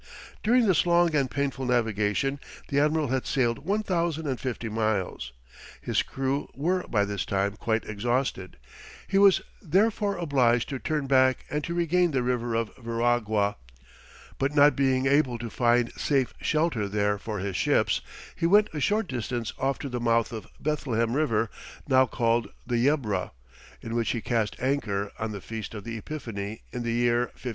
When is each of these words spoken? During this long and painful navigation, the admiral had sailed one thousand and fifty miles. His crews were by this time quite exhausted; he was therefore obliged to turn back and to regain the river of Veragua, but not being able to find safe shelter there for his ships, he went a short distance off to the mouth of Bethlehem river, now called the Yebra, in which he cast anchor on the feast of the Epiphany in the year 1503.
During 0.41 0.65
this 0.65 0.87
long 0.87 1.13
and 1.15 1.29
painful 1.29 1.67
navigation, 1.67 2.39
the 2.69 2.79
admiral 2.79 3.09
had 3.09 3.27
sailed 3.27 3.59
one 3.59 3.83
thousand 3.83 4.25
and 4.25 4.39
fifty 4.39 4.67
miles. 4.67 5.31
His 5.79 6.01
crews 6.01 6.49
were 6.55 6.87
by 6.87 7.05
this 7.05 7.23
time 7.23 7.55
quite 7.55 7.85
exhausted; 7.85 8.57
he 9.07 9.19
was 9.19 9.41
therefore 9.61 10.17
obliged 10.17 10.69
to 10.69 10.79
turn 10.79 11.05
back 11.05 11.45
and 11.51 11.63
to 11.65 11.75
regain 11.75 12.09
the 12.09 12.23
river 12.23 12.55
of 12.55 12.75
Veragua, 12.77 13.57
but 14.39 14.55
not 14.55 14.75
being 14.75 15.05
able 15.05 15.37
to 15.37 15.51
find 15.51 15.93
safe 15.93 16.33
shelter 16.41 16.87
there 16.89 17.19
for 17.19 17.37
his 17.37 17.55
ships, 17.55 18.01
he 18.35 18.47
went 18.47 18.71
a 18.73 18.79
short 18.79 19.07
distance 19.07 19.53
off 19.59 19.77
to 19.77 19.87
the 19.87 19.99
mouth 19.99 20.31
of 20.31 20.47
Bethlehem 20.59 21.13
river, 21.15 21.47
now 21.87 22.07
called 22.07 22.49
the 22.65 22.77
Yebra, 22.83 23.29
in 23.83 23.93
which 23.93 24.09
he 24.13 24.19
cast 24.21 24.55
anchor 24.59 25.11
on 25.19 25.31
the 25.31 25.41
feast 25.41 25.75
of 25.75 25.83
the 25.83 25.95
Epiphany 25.95 26.63
in 26.71 26.81
the 26.81 26.91
year 26.91 27.19
1503. 27.37 27.49